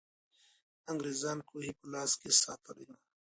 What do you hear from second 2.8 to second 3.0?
وو.